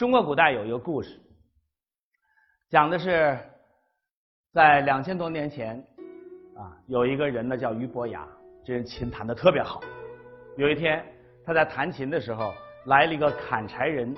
[0.00, 1.20] 中国古代有一个故事，
[2.70, 3.38] 讲的是
[4.50, 5.76] 在两千多年前
[6.56, 8.26] 啊，有一个人呢叫俞伯牙，
[8.64, 9.82] 这人琴弹的特别好。
[10.56, 11.04] 有一天
[11.44, 12.50] 他在弹琴的时候，
[12.86, 14.16] 来了一个砍柴人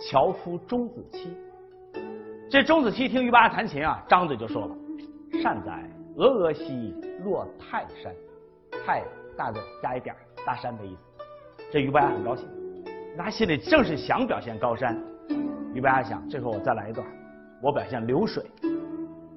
[0.00, 1.36] 樵夫钟子期。
[2.50, 4.74] 这钟子期听俞伯牙弹琴啊，张嘴就说了
[5.42, 5.84] ：“善哉，
[6.16, 8.14] 峨峨兮若泰山。”
[8.86, 9.04] 泰
[9.36, 11.02] 大的加一点大山的意思。
[11.70, 12.48] 这俞伯牙很高兴，
[13.18, 14.98] 他心里正是想表现高山。
[15.74, 17.06] 俞伯牙想，这回我再来一段，
[17.62, 18.44] 我表现流水。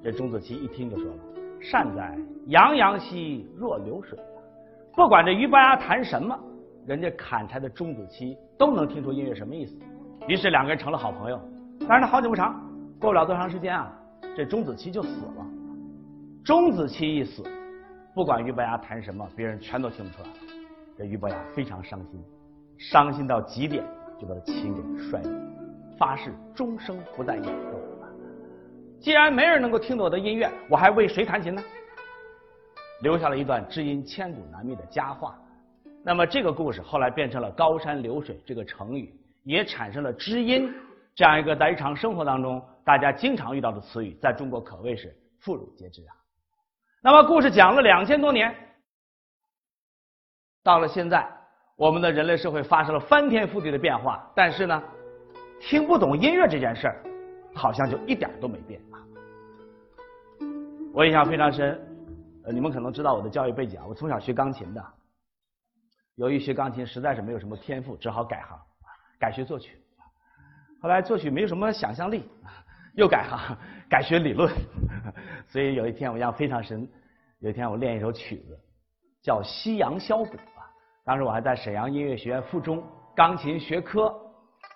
[0.02, 1.18] 这钟子期一听就说了
[1.60, 4.18] ：“善哉，洋洋兮若流水。”
[4.96, 6.38] 不管这俞伯牙弹什么，
[6.86, 9.76] 人家砍柴的钟子期都能听出音乐什么意思。
[10.26, 11.40] 于是两个人成了好朋友。
[11.88, 12.60] 但是他，好景不长，
[13.00, 13.92] 过不了多长时间啊，
[14.36, 15.46] 这钟子期就死了。
[16.44, 17.42] 钟子期一死，
[18.14, 20.34] 不管俞伯牙弹什么，别人全都听不出来了。
[20.96, 22.22] 这俞伯牙非常伤心，
[22.78, 23.84] 伤心到极点，
[24.20, 25.30] 就把琴给摔了，
[26.02, 27.80] 发誓终生不再演奏。
[29.00, 31.62] 既然没人能够听懂我的音乐，我还为谁弹琴呢？
[33.02, 35.38] 留下了一段知音千古难觅的佳话。
[36.04, 39.14] 那么这个故事后来变成了“高山流水”这个成语，
[39.44, 40.74] 也产生了知音
[41.14, 46.10] 这样一个在日常生活当中大家经常遇到的词语，在中国可谓是妇孺皆知啊。
[47.00, 48.52] 那么故事讲了两千多年，
[50.64, 51.24] 到了现在，
[51.76, 54.82] 我们的人类社会发生了翻天覆地的变化，但是呢，
[55.62, 57.02] 听不懂音乐这件事儿，
[57.54, 58.98] 好像就一点都没变啊。
[60.92, 61.80] 我印象非常深，
[62.44, 64.84] 呃，你们可能知道我的教育背景啊，我从小学钢琴的，
[66.16, 68.58] 由于学钢琴实在是没有什么天赋，只好改行，
[69.20, 69.78] 改学作曲。
[70.80, 72.28] 后来作曲没有什么想象力，
[72.94, 73.56] 又改行，
[73.88, 74.52] 改学理论。
[75.46, 76.86] 所以有一天我印象非常深，
[77.38, 78.58] 有一天我练一首曲子，
[79.22, 80.68] 叫《夕阳箫鼓》啊。
[81.04, 82.84] 当时我还在沈阳音乐学院附中
[83.14, 84.12] 钢琴学科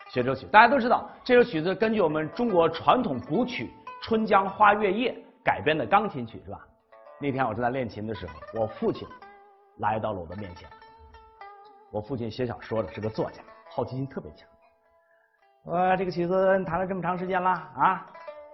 [0.08, 0.46] 学这首曲。
[0.46, 3.66] 大家都知道，这首曲子根据我们中国传统古曲
[4.02, 5.12] 《春江花月夜》
[5.44, 6.60] 改编的钢琴曲，是吧？
[7.20, 9.06] 那天我正在练琴的时候，我父亲
[9.78, 10.68] 来到了我的面前。
[11.90, 14.46] 我父亲写小说的，是个作家，好奇心特别强。
[15.64, 18.06] 我这个曲子弹了这么长时间了啊，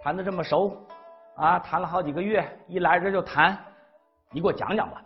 [0.02, 0.76] 弹的这么熟
[1.36, 3.58] 啊，弹了好几个月，一来这就弹，
[4.30, 5.02] 你给我讲讲吧。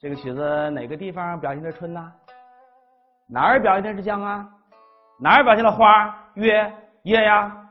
[0.00, 2.12] 这个曲子哪个地方表现的春呢？
[3.28, 4.48] 哪儿表现的是江啊？
[5.18, 7.70] 哪儿表现了花、月、夜呀？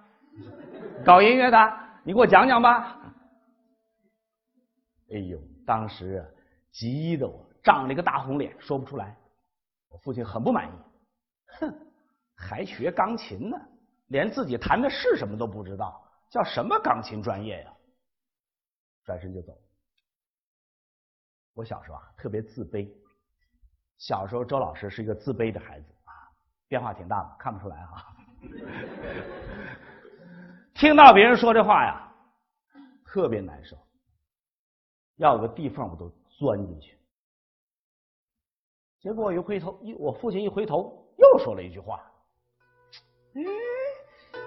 [1.05, 1.57] 搞音乐的，
[2.03, 2.99] 你给我讲讲吧。
[5.11, 6.25] 哎呦，当时
[6.71, 9.15] 急得我涨了一个大红脸，说不出来。
[9.89, 10.71] 我父亲很不满意，
[11.59, 11.73] 哼。
[12.39, 13.57] 还学钢琴呢，
[14.09, 17.73] 连自己弹的是什么都不知道，叫什么钢琴专业呀？
[19.05, 19.57] 转身就走。
[21.55, 22.93] 我小时候啊特别自卑，
[23.97, 25.87] 小时候周老师是一个自卑的孩子，
[26.67, 28.05] 变化挺大的，看不出来哈。
[30.73, 32.11] 听到别人说这话呀，
[33.05, 33.75] 特别难受，
[35.17, 36.97] 要有个地缝我都钻进去。
[38.99, 41.99] 结果一回头，一我父亲一回头又说了一句话。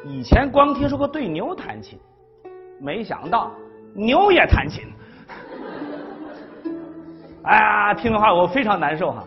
[0.04, 1.98] 以前光听说过对牛弹琴，
[2.80, 3.52] 没想到
[3.94, 4.84] 牛也弹琴。
[7.44, 9.26] 哎呀，听的话我非常难受哈。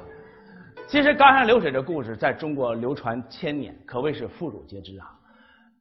[0.93, 5.09] 其实高山流水这故事在中国流传千年，可谓是妇孺皆知啊。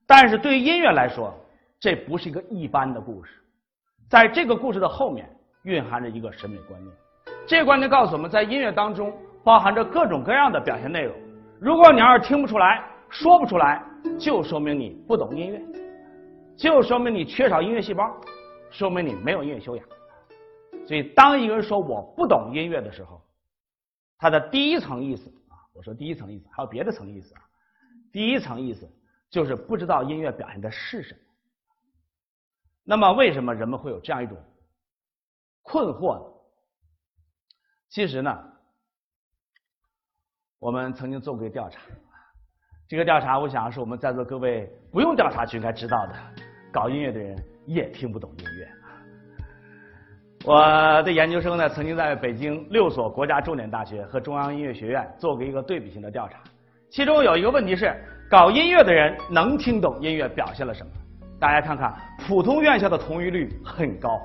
[0.07, 1.35] 但是对于音乐来说，
[1.79, 3.35] 这不是一个一般的故事。
[4.09, 5.29] 在这个故事的后面，
[5.65, 6.91] 蕴含着一个审美观念。
[7.47, 9.13] 这个观念告诉我们在音乐当中
[9.45, 11.15] 包含着各种各样的表现内容。
[11.61, 13.85] 如果你要是听不出来，说不出来，
[14.19, 15.61] 就说明你不懂音乐，
[16.57, 18.11] 就说明你缺少音乐细胞，
[18.71, 19.85] 说明你没有音乐修养。
[20.87, 23.21] 所以，当一个人说我不懂音乐的时候，
[24.23, 27.43] 他的第一层意思啊，我说第一层意思，还有别的层意思啊。
[28.13, 28.89] 第一层意思
[29.29, 31.21] 就是不知道音乐表现的是什么。
[32.85, 34.41] 那么，为什么人们会有这样一种
[35.63, 36.35] 困惑呢？
[37.89, 38.53] 其实呢，
[40.61, 41.83] 我们曾经做过一个调查。
[42.87, 46.15] 这个调查，我想是我们在座各位不用调查就应该知道的。
[46.73, 48.82] 搞音乐的人也听不懂音乐。
[50.45, 56.41] 我的研究生呢，曾经在北京六所国家重点大学和中央音乐学院做过一个对比性的调查，
[56.91, 57.95] 其中有一个问题是：
[58.29, 60.91] 搞音乐的人能听懂音乐表现了什么？
[61.39, 61.95] 大家看看，
[62.27, 64.21] 普通院校的同意率很高，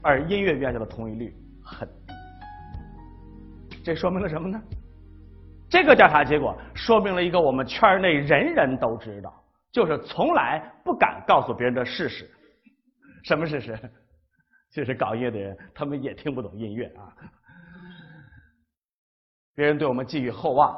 [0.00, 2.14] 而音乐院校的同意率很低。
[3.84, 4.58] 这说明了什么呢？
[5.68, 9.30] 这个调查结果说明了一个我们圈内人人都知道，
[9.70, 12.26] 就是从来不敢告诉别人的事实。
[13.24, 13.78] 什么事实？
[14.70, 17.12] 就是搞音乐的人，他们也听不懂音乐啊。
[19.54, 20.72] 别人对我们寄予厚望，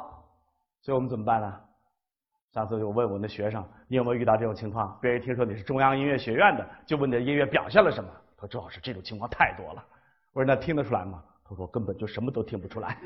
[0.81, 1.59] 所以我们怎么办呢？
[2.53, 4.97] 上次我问我的学生，你有没有遇到这种情况？
[5.01, 8.09] 别人听说你是中央音乐学院的，就问你的音乐表现了什么？
[8.35, 9.83] 他说：“周老师，这种情况太多了。”
[10.33, 12.97] 我说：“那听得出来吗？”他说：“根本就什么都听不出来。”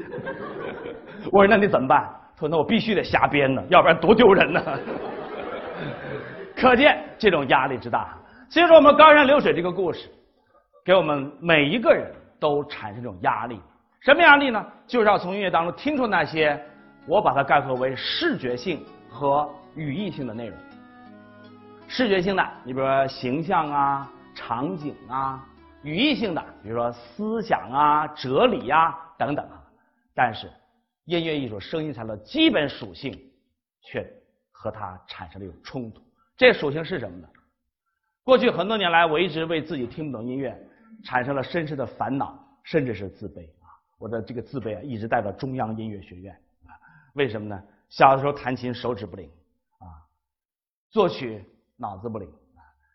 [1.32, 4.62] 我说：“那你怎么办？”他说：“那我必须得瞎编呢，要不然多丢人呢。”
[6.56, 8.18] 可见这种压力之大。
[8.50, 10.10] 所以说，我们高山流水这个故事，
[10.88, 13.60] 给我们每一个人都产生这种压力。
[14.00, 14.66] 什么压力呢？
[14.88, 16.58] 就是要从音乐当中听出那些，
[17.06, 18.82] 我把它概括为视觉性。
[19.10, 20.58] 和语义性的内容，
[21.88, 25.40] 视觉性的，你比如说形象啊、场景啊；
[25.82, 29.64] 语义性的，比如说思想啊、哲理呀等等啊。
[30.14, 30.52] 但是，
[31.06, 33.18] 音乐艺术声音材料基本属性
[33.82, 34.06] 却
[34.52, 36.00] 和它产生了一种冲突。
[36.36, 37.28] 这属性是什么呢？
[38.24, 40.56] 过去很多年来，我一直为自己听不懂音乐
[41.04, 43.70] 产生了深深的烦恼，甚至是自卑啊！
[44.00, 46.34] 我的这个自卑啊，一直带到中央音乐学院
[46.66, 46.74] 啊？
[47.14, 47.64] 为什么呢？
[47.90, 49.30] 小的时候弹琴手指不灵，
[49.80, 49.86] 啊，
[50.90, 51.44] 作曲
[51.78, 52.30] 脑子不灵，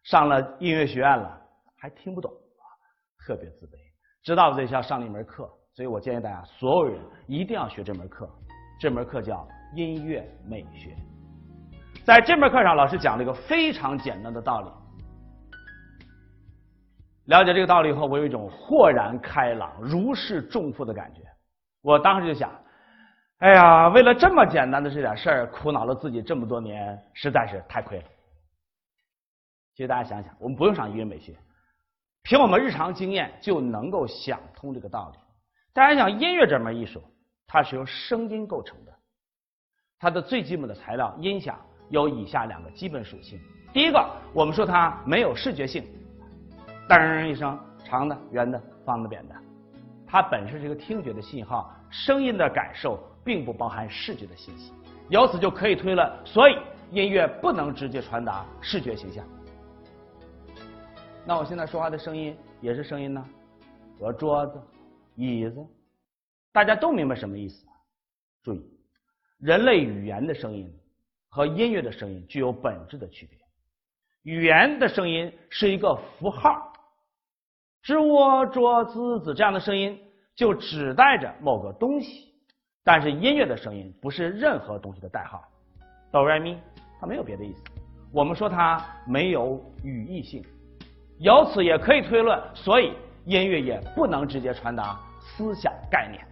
[0.04, 1.40] 上了音乐学院了
[1.76, 2.64] 还听不懂，啊，
[3.18, 3.78] 特别自卑。
[4.22, 8.28] 知道在校上了一门课，所以我建议大家所有人一定要学这门课。
[8.78, 10.96] 这门课叫音乐美学。
[12.04, 14.68] 在这门课上，老师讲了一个非常简单的道理。
[17.26, 21.20] 了解这个道理以后，我有一种豁然开朗、如释重负的感觉。
[21.80, 22.50] 我当时就想。
[23.38, 28.04] 哎呀，为了这么简单的这点事儿，苦恼了自己这么多年，实在是太亏了。
[29.74, 31.34] 其实大家想想，我们不用上音乐美学，
[32.22, 35.18] 凭我们日常经验就能够想通这个道理。
[35.72, 37.02] 大家想，音乐这门艺术，
[37.48, 38.92] 它是由声音构成的，
[39.98, 41.58] 它的最基本的材料音响
[41.88, 43.40] 有以下两个基本属性。
[43.72, 45.84] 第一个，我们说它没有视觉性，
[46.88, 49.34] 噔一声，长的、圆的、方的、扁的，
[50.06, 52.98] 它本身是一个听觉的信号，声音的感受。
[53.24, 54.72] 并不包含视觉的信息，
[55.08, 56.58] 由此就可以推论，所以
[56.90, 59.24] 音乐不能直接传达视觉形象。
[61.24, 63.24] 那我现在说话的声音也是声音呢，
[63.96, 64.60] 和桌子、
[65.14, 65.64] 椅子，
[66.50, 67.64] 大家都明白什么意思？
[68.42, 68.60] 注意，
[69.38, 70.68] 人类语言的声音
[71.28, 73.38] 和音乐的声音具有本质的区别。
[74.24, 76.71] 语言的声音是一个符号，
[77.82, 79.98] 是我、桌、子、子这样的声音，
[80.36, 82.32] 就指代着某个东西。
[82.84, 85.42] 但是音乐的声音不是任何东西的代号，
[86.12, 86.56] 哆来咪，
[87.00, 87.62] 它没有别的意思。
[88.12, 90.44] 我们说它没有语义性，
[91.18, 92.92] 由此也可以推论，所以
[93.24, 96.24] 音乐也不能直接传达思想概念。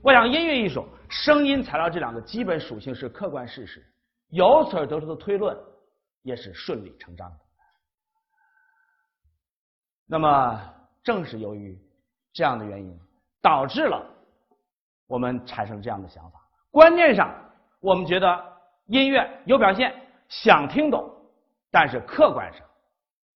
[0.00, 3.84] 我想，音乐艺术声音材料这两个基本属性是客观事实，
[4.28, 5.56] 由此得出的推论
[6.22, 7.36] 也是顺理成章的。
[10.12, 10.60] 那么，
[11.04, 11.78] 正是由于
[12.32, 12.98] 这样的原因，
[13.40, 14.04] 导致了。
[15.06, 16.40] 我们产生这样的想法，
[16.72, 17.32] 观念上
[17.78, 18.44] 我们觉得
[18.86, 19.94] 音乐有表现，
[20.28, 21.08] 想听懂，
[21.70, 22.66] 但是客观上，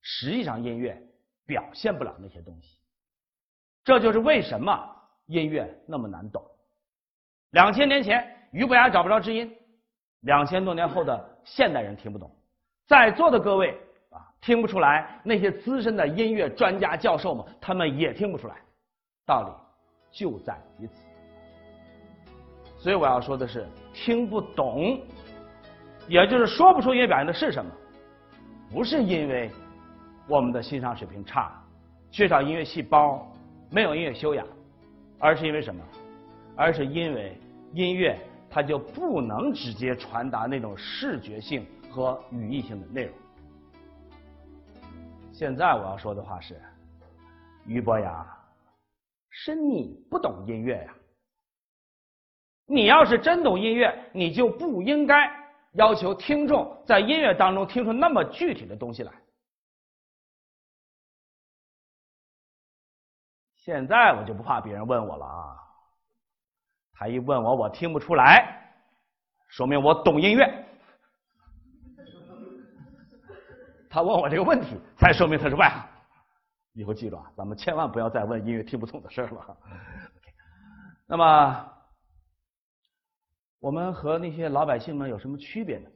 [0.03, 1.01] 实际上音乐
[1.47, 2.77] 表现不了那些东西。
[3.85, 6.45] 这就是为什么音乐那么难懂。
[7.51, 9.49] 两千年前，俞伯牙找不着知音；
[10.23, 12.35] 两千多年后的现代人听不懂。
[12.89, 13.81] 在座的各位，
[14.45, 18.55] 听不出来；那些资深的音乐专家教授们，他们也听不出来。
[19.25, 19.49] 道理
[20.13, 20.93] 就在于此。
[22.77, 25.01] 所以我要说的是，听不懂，
[26.07, 27.71] 也就是说不出音乐表现的是什么，
[28.71, 29.51] 不是因为
[30.29, 31.51] 我们的欣赏水平差，
[32.11, 33.27] 缺少音乐细胞，
[33.71, 34.47] 没有音乐修养，
[35.19, 35.83] 而是因为什么？
[36.55, 37.35] 而是因为
[37.73, 38.19] 音乐
[38.51, 43.15] 它就不能直接传达那种视觉性和语义性的内容。
[45.35, 46.63] 现在我要说的话是，
[47.67, 48.25] 俞伯牙，
[49.31, 50.95] 是你不懂音乐呀。
[52.67, 55.29] 你要是真懂音乐，你就不应该
[55.73, 59.13] 要求听众在音乐当中听出那么具体的东西来。
[63.57, 65.57] 现在我就不怕别人问我了啊！
[66.93, 68.73] 他一问我，我听不出来，
[69.49, 70.54] 说明我懂音乐。
[73.95, 75.81] 他问我这个问题，才说明他是外行。
[76.73, 79.57] 以后记住啊，咱们千万不要再问音乐听不懂的事了。
[81.07, 81.71] 那么。
[83.61, 85.89] 我们和那些老百姓们有什么区别呢？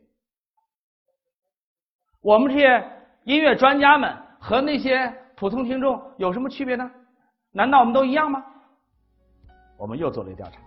[2.23, 2.83] 我们这些
[3.25, 6.91] 音乐专家们和那些普通听众有什么区别呢？
[7.51, 8.43] 难道我们都一样吗？
[9.77, 10.59] 我们又做了一调查，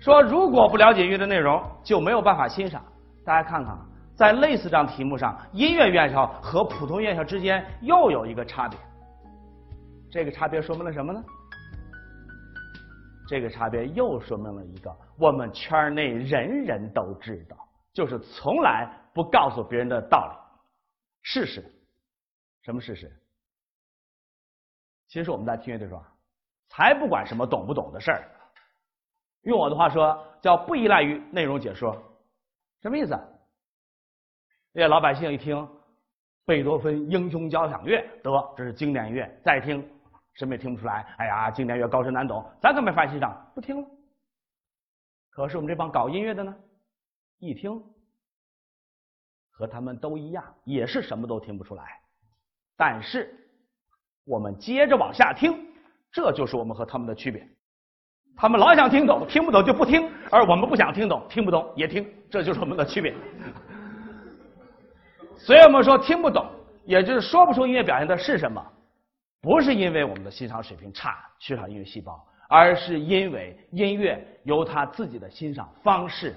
[0.00, 2.82] 说如果不了解音乐的内容，就没有办法欣赏。
[3.24, 3.78] 大家看看，
[4.16, 8.78] 在类似这样题目上，音乐院校和普通院校之间又有一个差别。
[10.10, 11.22] 这个差别说明了什么呢？
[13.28, 17.56] 这个差别又说明了一个我们圈内人人都知道，
[17.92, 20.60] 就是从来不告诉别人的道理。
[21.22, 21.62] 事实，
[22.62, 23.12] 什么事实？
[25.08, 26.02] 其实我们在听乐队说，
[26.68, 28.22] 才不管什么懂不懂的事儿。
[29.42, 32.00] 用我的话说，叫不依赖于内容解说。
[32.80, 33.18] 什么意思？
[34.78, 35.66] 那些老百姓一听
[36.44, 39.82] 贝多芬《英雄交响乐》，得这是经典乐，再听
[40.34, 41.02] 什么也听不出来。
[41.16, 43.88] 哎呀，经典乐高深难懂，咱可没法欣赏，不听了。
[45.30, 46.54] 可是我们这帮搞音乐的呢，
[47.38, 47.82] 一听
[49.50, 51.82] 和他们都一样，也是什么都听不出来。
[52.76, 53.34] 但是
[54.26, 55.56] 我们接着往下听，
[56.12, 57.48] 这就是我们和他们的区别。
[58.36, 63.14] 他们老想听懂，听不懂就不听；而我们不想听懂，听不懂也听，这就是我们的区别。
[65.38, 66.46] 所以我们说听不懂，
[66.84, 68.64] 也就是说不出音乐表现的是什么，
[69.40, 76.34] 不是因为我们的欣赏水平差，缺少音乐细胞，而是因为音乐有它自己的欣赏方式。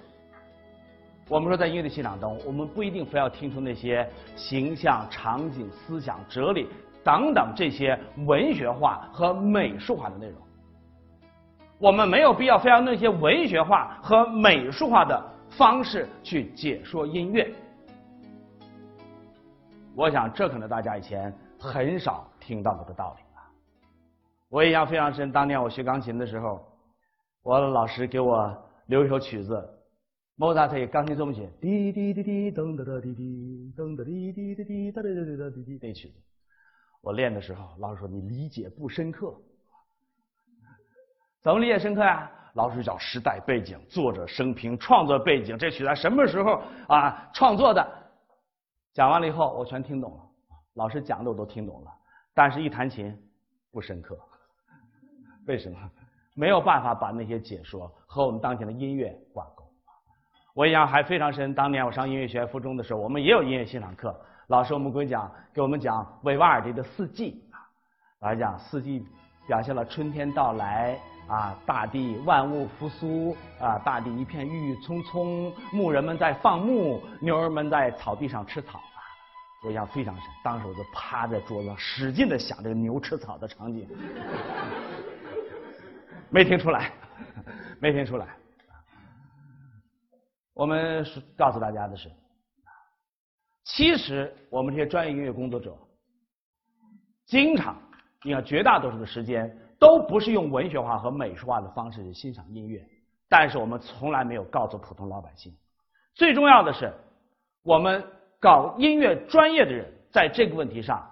[1.28, 6.68] 我们说在音乐的欣赏中，我们不一定非要听出那些形象、场景、思想、哲理
[7.04, 10.38] 等等这些文学化和美术化的内容。
[11.78, 17.50] 我们没有必要非要那些文学化和美术化的方式去解说音乐。
[20.00, 23.42] 我想，这可能大家以前很少听到过的道理了。
[24.48, 26.66] 我印象非常深，当年我学钢琴的时候，
[27.44, 29.62] 我的老师给我留一首曲子，
[30.38, 36.16] 莫扎特钢琴奏鸣曲，滴滴滴滴噔噔噔滴滴噔噔滴滴滴滴哒哒哒哒滴滴那曲子。
[37.02, 39.36] 我练的时候，老师说你理解不深刻。
[41.42, 42.32] 怎么理解深刻呀？
[42.54, 47.86] 老师讲时代背景、作者生平、创作背景，这曲子什么时候啊创作的？
[48.94, 50.24] 讲完了以后，我全听懂了。
[50.74, 51.92] 老师讲的我都听懂了，
[52.34, 53.16] 但是一弹琴
[53.72, 54.18] 不深刻。
[55.46, 55.78] 为什么？
[56.36, 59.66] 没有办法把那些解说和我们当前的音乐挂钩。
[60.54, 64.18] 我印象还非常深，当年我上音乐学院附中的时候，我们也有音乐欣赏课。
[64.48, 67.60] 老师我们给讲给我们讲维瓦尔第的《四季》啊，
[68.20, 69.06] 老师讲四季
[69.50, 70.98] 表现了春天到来。
[71.30, 78.98] 啊，大地万物复苏啊，大地一片郁郁葱葱，牧人们在放牧，牛儿们在草地上吃草啊，
[79.64, 80.24] 我印象非常深。
[80.44, 83.88] 当时我就趴在桌子上，使劲的想这个牛吃草的场景，
[86.32, 86.92] 没听出来，
[87.80, 88.28] 没听出来。
[90.56, 91.06] 我们
[91.38, 92.10] 告诉大家的是，
[93.66, 95.78] 其实我们这些专业音乐工作者，
[97.28, 97.80] 经常，
[98.24, 99.56] 你看绝大多数的时间。
[99.82, 102.86] 都不是用文学化和美术化的方式去欣赏音乐，
[103.30, 105.56] 但是我们从来没有告诉普通老百姓。
[106.16, 106.94] 最重要的是，
[107.64, 108.06] 我们
[108.42, 111.10] 搞音乐专业的人在这个问题上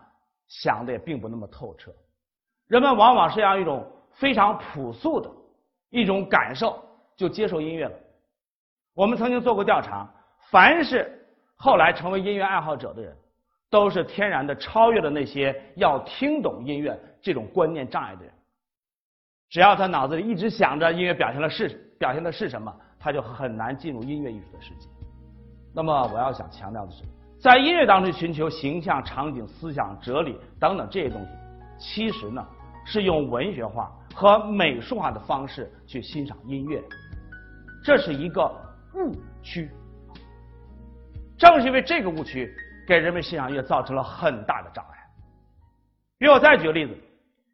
[0.49, 1.93] 想的也并不那么透彻。
[2.67, 5.31] 人们往往是要一种非常朴素的
[5.89, 6.83] 一种感受
[7.15, 7.97] 就接受音乐了。
[8.93, 10.05] 我们曾经做过调查，
[10.51, 13.15] 凡是后来成为音乐爱好者的人，
[13.69, 18.33] 都是天然的超越了那些要听懂音乐这种观念障碍的人。
[19.49, 24.87] 只要他脑子里一直想着音乐表现的是表现的是什么，他就很难进入音乐艺术的世界。
[25.73, 27.03] 那么我要想强调的是，
[27.39, 31.27] 在音乐当中寻求形象、场景、思想、哲理等等这些东西，
[31.77, 32.45] 其实呢
[32.85, 36.83] 是用文学化和美术化的方式去欣赏音乐，
[37.83, 38.43] 这是一个
[38.95, 39.69] 误区。
[41.37, 42.51] 正是因为这个误区，
[42.87, 44.97] 给人们欣赏音乐造成了很大的障碍。
[46.17, 46.97] 比如我再举个例子。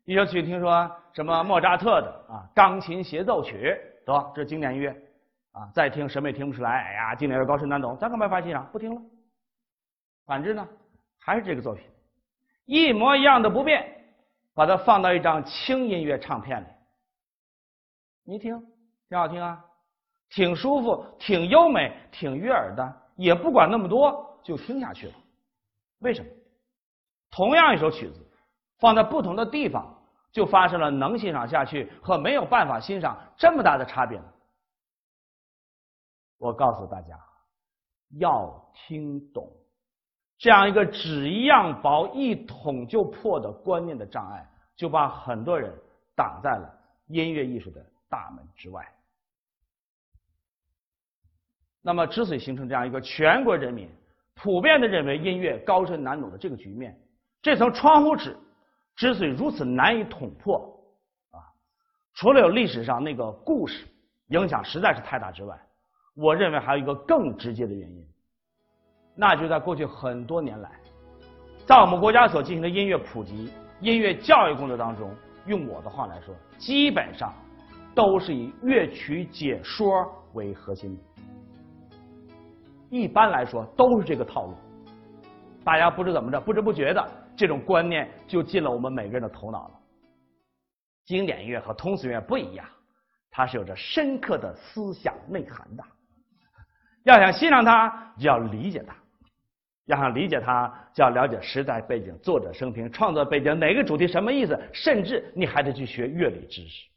[0.05, 3.73] 你就去听说什么莫扎特的啊钢琴协奏曲，
[4.05, 4.89] 得这经典音乐
[5.53, 6.69] 啊，再听什么也听不出来。
[6.69, 8.67] 哎呀，经典乐高深难懂，咱干嘛发欣赏？
[8.73, 9.01] 不听了。
[10.25, 10.67] 反之呢，
[11.17, 11.85] 还是这个作品，
[12.65, 13.85] 一模一样的不变，
[14.53, 16.65] 把它放到一张轻音乐唱片里，
[18.25, 18.61] 你听，
[19.07, 19.63] 挺好听啊，
[20.31, 25.13] 挺舒服，挺优美，挺悦耳的，也不管那么多，就听下去了。
[26.03, 26.29] 为什么？
[27.31, 28.19] 同样一首曲子。
[28.79, 29.97] 放在不同的地方，
[30.29, 34.21] 就发生了能欣赏下去和没有办法欣赏这么大的差别。
[36.37, 37.17] 我告诉大家，
[38.19, 39.49] 要听懂
[40.37, 44.45] 这样一个纸一样薄、一捅就破的观念的障碍，
[44.75, 45.73] 就把很多人
[46.13, 48.85] 挡在了音乐艺术的大门之外。
[51.81, 53.89] 那么，之所以形成这样一个全国人民
[54.35, 56.97] 普遍的认为音乐高深难懂的这个局面，
[57.41, 58.35] 这层窗户纸。
[58.95, 60.57] 之所以如此难以捅破，
[61.31, 61.41] 啊，
[62.13, 63.87] 除了有历史上那个故事
[64.27, 65.59] 影响实在是太大之外，
[66.15, 68.07] 我认为还有一个更直接的原因，
[69.15, 70.69] 那就在过去很多年来，
[71.65, 75.11] 在我们国家所进行的音乐普及、音乐教育工作当中，
[75.47, 77.33] 用我的话来说，基本上
[77.95, 81.03] 都是以乐曲解说为核心的。
[83.01, 84.53] 一般来说都是这个套路。
[85.63, 87.03] 大家不知怎么着，不知不觉的，
[87.35, 89.79] 这种观念就进了我们每个人的头脑了。
[91.05, 92.63] 经典音乐和通俗音乐不一样，
[93.31, 95.83] 它是有着深刻的思想内涵的。
[97.03, 98.93] 要想欣赏它，就要理解它；
[99.85, 106.92] 要想理解它，就要了解时代背景、作者生平、创作背景、哪个主题、什么意思，甚至你还得去学乐理知识。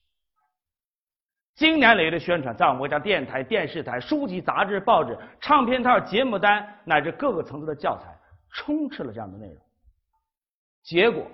[1.56, 8.14] 经年累月的宣传，在我们国家电台、电视台、书籍、杂志、报纸、唱片套、节目单乃至各个层次的教材。
[8.58, 9.62] 充斥了这样的内容，
[10.82, 11.26] 结果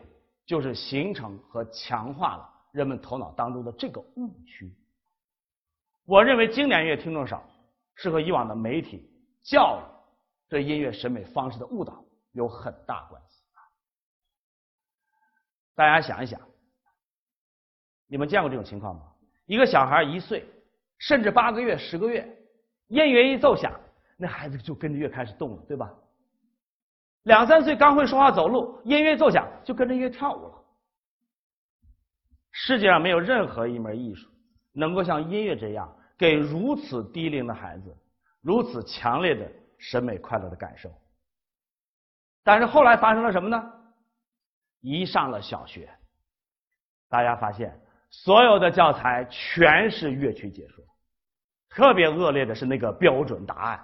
[0.45, 4.75] 就是形成和强化了人们头脑当中的这个误区。
[6.05, 7.49] 我认为经典音乐听众少，
[7.95, 9.09] 是和以往的媒体
[9.45, 9.83] 教育
[10.49, 13.45] 对音乐审美方式的误导有很大关系。
[15.77, 16.41] 大家想一想，
[18.09, 19.12] 你们见过这种情况吗？
[19.53, 20.49] 一个小孩一岁，
[20.97, 22.27] 甚至八个月、十个月，
[22.89, 23.71] 音乐一奏响，
[24.17, 25.93] 那孩子就跟着乐开始动了，对吧？
[27.25, 30.65] 两三岁刚会说话走路，音乐奏响就跟着乐跳舞了。
[32.51, 34.27] 世界上没有任何一门艺术
[34.73, 37.95] 能够像音乐这样给如此低龄的孩子
[38.41, 40.91] 如此强烈的审美快乐的感受。
[42.43, 43.71] 但是后来发生了什么呢？
[44.81, 45.91] 一上了小学，
[47.11, 47.79] 大家发现
[48.13, 50.85] 所有的教材全是乐曲解说，
[51.71, 53.81] 特别恶劣的是那个标准答案。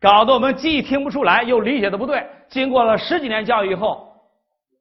[0.00, 2.24] 搞得我们既听不出来，又理解的不对。
[2.48, 4.14] 经过了十几年教育以后，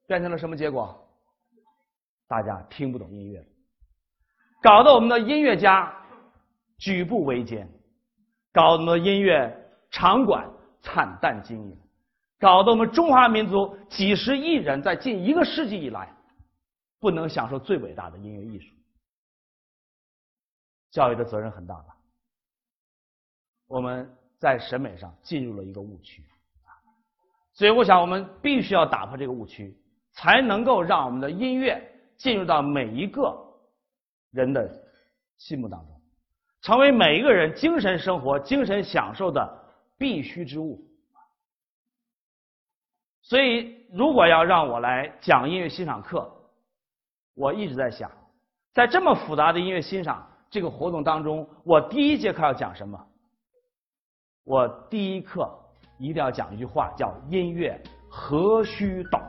[0.07, 0.95] 变成了什么结果？
[2.27, 3.43] 大家听不懂音乐，
[4.61, 5.91] 搞得我们的音乐家
[6.77, 7.67] 举步维艰，
[8.53, 9.51] 搞得我们的音乐
[9.89, 10.47] 场馆
[10.81, 11.75] 惨淡经营，
[12.39, 16.07] 搞得我们中华民族几十亿人在近一个世纪以来
[17.05, 18.73] 不能享受最伟大的音乐艺术。
[20.89, 21.95] 教育的责任很大吧？
[23.67, 24.11] 我们。
[24.37, 26.23] 在审美上进入了一个误区，
[27.53, 29.75] 所以我想我们必须要打破这个误区，
[30.11, 31.81] 才能够让我们的音乐
[32.17, 33.33] 进入到每一个
[34.31, 34.69] 人的
[35.37, 36.01] 心目当中，
[36.61, 40.85] 成为每一个人精神生活、精神享受的必须之物。
[43.21, 46.29] 所以，如果要让我来讲音乐欣赏课，
[47.35, 48.09] 我一直在想，
[48.73, 52.99] 在这么复杂的音乐欣赏这个活动当中，我第一节课要讲什么？
[54.45, 55.49] 我第一课
[55.97, 59.19] 一定要讲一句话，叫“音乐何须懂”，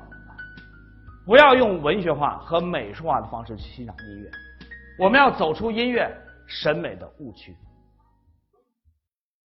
[1.26, 4.30] 不要用文学化和美术化的方式去欣赏音乐。
[4.98, 6.10] 我们要走出音乐
[6.46, 7.56] 审美的误区。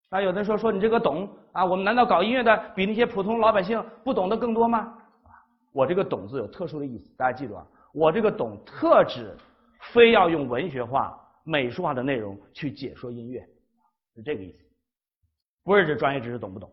[0.08, 4.92] 啊，有的人说说你这个懂啊，我们难道搞音乐的比那些普通老百姓不懂得更多吗？
[5.72, 9.37] 我这个“懂”字有特殊的意思，大家记住啊，我这个“懂”特指
[9.92, 13.40] 非要用文学化、美术化的内容去解说音乐，
[14.14, 14.59] 是这个意思。
[15.64, 16.72] 不是指专业知识懂不懂？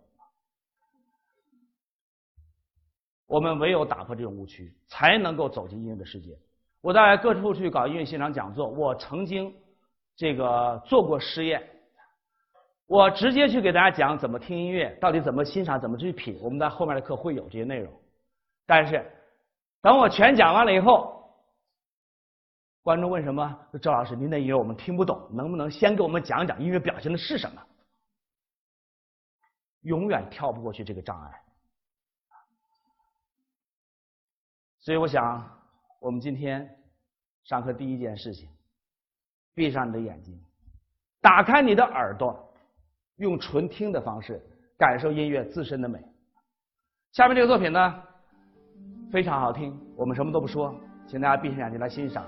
[3.25, 6.37] 我们唯有打破这种误区，才能够走进音乐的世界。
[6.79, 9.53] 我在各处去搞音乐现场讲座，我曾经
[10.15, 11.61] 这个做过实验。
[12.85, 16.39] 我直接去给大家讲怎么听音乐，到底怎么欣赏，怎么去品。
[16.41, 17.91] 我们在后面的课会有这些内容。
[18.65, 19.05] 但是
[19.81, 21.31] 等我全讲完了以后，
[22.81, 23.67] 观众问什么？
[23.81, 27.61] 赵老师，您的音乐我们听不懂，能不能先给我们讲讲音乐表现的是什么？
[29.81, 31.41] 永远跳不过去这个障碍，
[34.79, 35.49] 所以我想，
[36.01, 36.67] 我们今天
[37.43, 38.49] 上课第一件事情，
[39.53, 40.43] 闭上你的眼睛，
[41.21, 42.53] 打开你的耳朵，
[43.17, 44.41] 用纯听的方式
[44.77, 46.03] 感受音乐自身的美。
[47.13, 48.03] 下面这个作品呢，
[49.11, 50.73] 非常好听，我们什么都不说，
[51.05, 52.23] 请大家闭上眼睛来欣赏。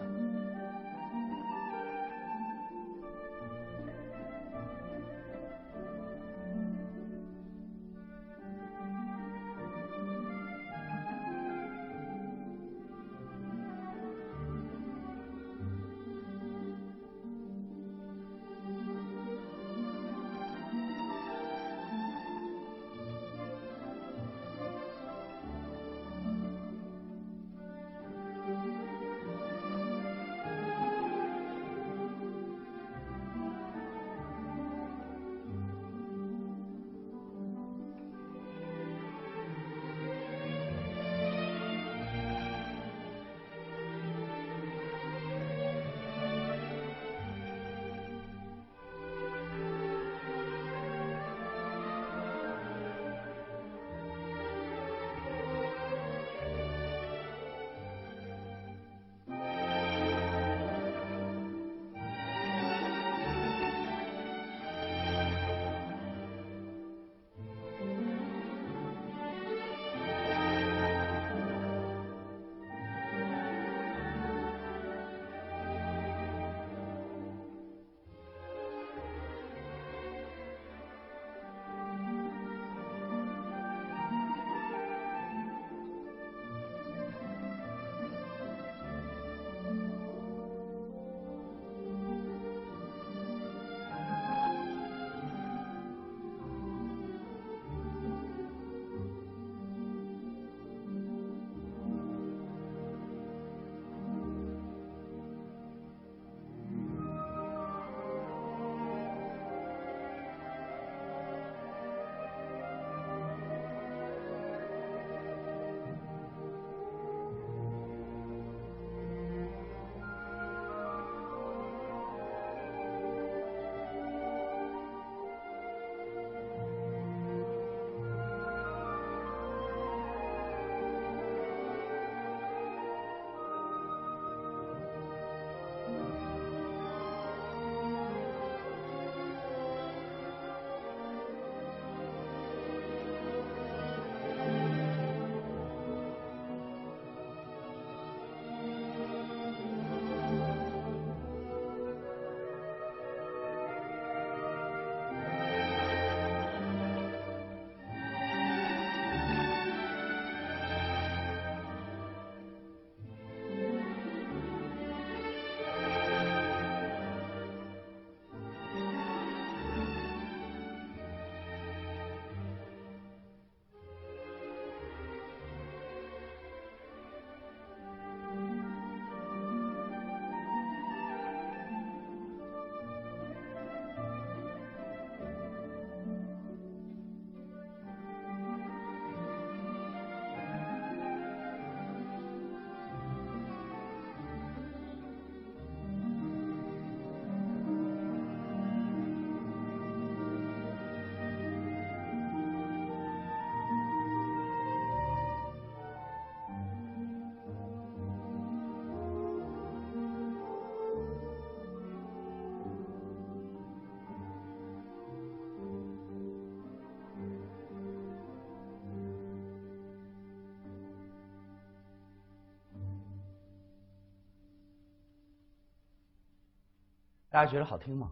[227.30, 228.12] 大家觉得好听吗？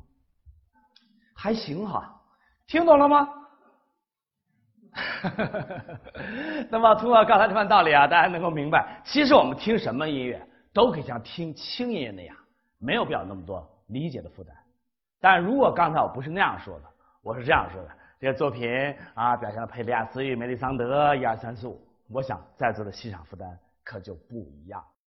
[1.35, 2.19] 还行哈，
[2.65, 3.29] 听懂了吗？
[6.71, 10.41] 那么通过刚才这番道理啊，大家能够明白，其实我们听什么音乐
[10.73, 12.35] 都可以像听轻音乐那样，
[12.79, 14.55] 没有必要那么多理解的负担。
[15.19, 16.85] 但如果刚才我不是那样说的，
[17.21, 18.67] 我是这样说的，这些作品
[19.13, 24.83] 啊，表现了佩利亚斯与梅丽桑德一二三四五，我想在座的欣赏负担可就不一样。